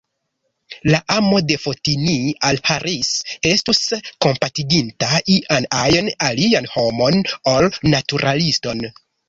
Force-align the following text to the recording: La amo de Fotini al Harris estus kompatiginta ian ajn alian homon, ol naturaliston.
La 0.91 0.99
amo 1.15 1.41
de 1.49 1.57
Fotini 1.65 2.15
al 2.49 2.61
Harris 2.71 3.11
estus 3.51 3.83
kompatiginta 4.27 5.21
ian 5.37 5.71
ajn 5.83 6.11
alian 6.31 6.73
homon, 6.75 7.25
ol 7.57 7.71
naturaliston. 7.97 8.87